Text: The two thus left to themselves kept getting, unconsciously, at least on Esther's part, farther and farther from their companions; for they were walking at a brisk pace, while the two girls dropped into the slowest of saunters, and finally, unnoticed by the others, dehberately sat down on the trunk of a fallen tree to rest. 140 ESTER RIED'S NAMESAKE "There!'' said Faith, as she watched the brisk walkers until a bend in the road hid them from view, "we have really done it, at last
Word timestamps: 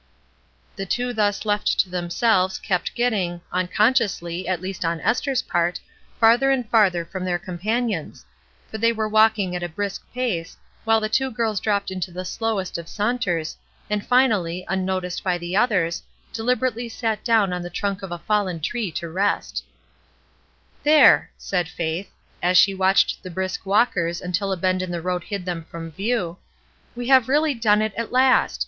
The 0.77 0.87
two 0.87 1.13
thus 1.13 1.45
left 1.45 1.79
to 1.79 1.87
themselves 1.87 2.57
kept 2.57 2.95
getting, 2.95 3.39
unconsciously, 3.51 4.47
at 4.47 4.59
least 4.59 4.83
on 4.83 4.99
Esther's 4.99 5.43
part, 5.43 5.79
farther 6.19 6.49
and 6.49 6.67
farther 6.67 7.05
from 7.05 7.23
their 7.23 7.37
companions; 7.37 8.25
for 8.71 8.79
they 8.79 8.91
were 8.91 9.07
walking 9.07 9.55
at 9.55 9.61
a 9.61 9.69
brisk 9.69 10.03
pace, 10.11 10.57
while 10.85 10.99
the 10.99 11.07
two 11.07 11.29
girls 11.29 11.59
dropped 11.59 11.91
into 11.91 12.09
the 12.09 12.25
slowest 12.25 12.79
of 12.79 12.89
saunters, 12.89 13.55
and 13.91 14.03
finally, 14.03 14.65
unnoticed 14.67 15.23
by 15.23 15.37
the 15.37 15.55
others, 15.55 16.01
dehberately 16.33 16.89
sat 16.89 17.23
down 17.23 17.53
on 17.53 17.61
the 17.61 17.69
trunk 17.69 18.01
of 18.01 18.11
a 18.11 18.17
fallen 18.17 18.59
tree 18.59 18.91
to 18.93 19.07
rest. 19.07 19.63
140 20.81 20.89
ESTER 20.89 21.11
RIED'S 21.11 21.51
NAMESAKE 21.51 21.61
"There!'' 21.61 21.61
said 21.61 21.69
Faith, 21.69 22.11
as 22.41 22.57
she 22.57 22.73
watched 22.73 23.21
the 23.21 23.29
brisk 23.29 23.67
walkers 23.67 24.19
until 24.19 24.51
a 24.51 24.57
bend 24.57 24.81
in 24.81 24.89
the 24.89 24.99
road 24.99 25.25
hid 25.25 25.45
them 25.45 25.63
from 25.69 25.91
view, 25.91 26.37
"we 26.95 27.07
have 27.09 27.29
really 27.29 27.53
done 27.53 27.83
it, 27.83 27.93
at 27.93 28.11
last 28.11 28.59